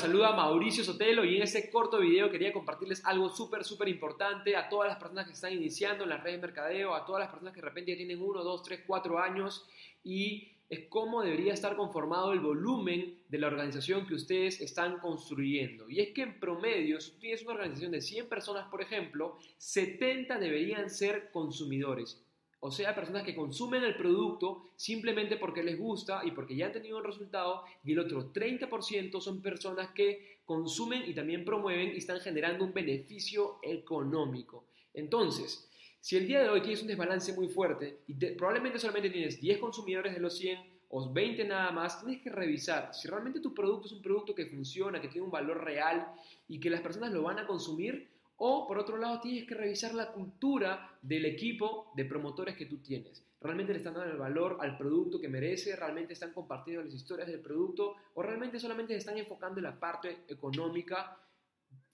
[0.00, 4.66] saluda Mauricio Sotelo y en este corto video quería compartirles algo súper, súper importante a
[4.66, 7.52] todas las personas que están iniciando en las redes de mercadeo, a todas las personas
[7.52, 9.68] que de repente ya tienen 1, 2, 3, 4 años
[10.02, 15.90] y es cómo debería estar conformado el volumen de la organización que ustedes están construyendo.
[15.90, 20.38] Y es que en promedio, si tienes una organización de 100 personas, por ejemplo, 70
[20.38, 22.24] deberían ser consumidores
[22.60, 26.72] o sea, personas que consumen el producto simplemente porque les gusta y porque ya han
[26.72, 31.98] tenido un resultado, y el otro 30% son personas que consumen y también promueven y
[31.98, 34.64] están generando un beneficio económico.
[34.92, 35.68] Entonces,
[36.00, 39.58] si el día de hoy tienes un desbalance muy fuerte y probablemente solamente tienes 10
[39.58, 40.58] consumidores de los 100
[40.90, 44.46] o 20 nada más, tienes que revisar si realmente tu producto es un producto que
[44.46, 46.12] funciona, que tiene un valor real
[46.48, 48.08] y que las personas lo van a consumir
[48.42, 52.78] o, por otro lado, tienes que revisar la cultura del equipo de promotores que tú
[52.78, 53.22] tienes.
[53.38, 55.76] ¿Realmente le están dando el valor al producto que merece?
[55.76, 57.96] ¿Realmente están compartiendo las historias del producto?
[58.14, 61.18] ¿O realmente solamente están enfocando en la parte económica?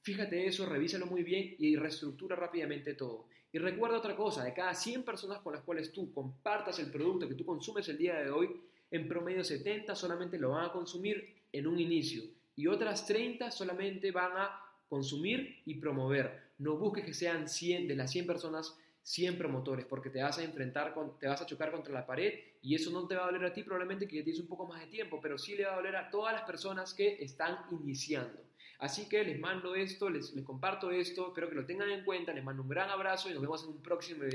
[0.02, 3.27] Fíjate eso, revísalo muy bien y reestructura rápidamente todo.
[3.50, 7.28] Y recuerda otra cosa, de cada 100 personas con las cuales tú compartas el producto
[7.28, 8.48] que tú consumes el día de hoy,
[8.92, 12.22] en promedio 70 solamente lo van a consumir en un inicio
[12.55, 16.47] y otras 30 solamente van a consumir y promover.
[16.59, 20.43] No busques que sean 100 de las 100 personas 100 promotores, porque te vas a
[20.43, 23.27] enfrentar, con, te vas a chocar contra la pared y eso no te va a
[23.27, 25.65] doler a ti probablemente que ya tienes un poco más de tiempo, pero sí le
[25.65, 28.37] va a doler a todas las personas que están iniciando.
[28.81, 32.33] Así que les mando esto, les, les comparto esto, espero que lo tengan en cuenta,
[32.33, 34.33] les mando un gran abrazo y nos vemos en un próximo video.